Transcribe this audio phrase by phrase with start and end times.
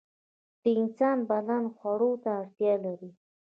[0.61, 3.09] د انسان بدن خوړو ته اړتیا لري.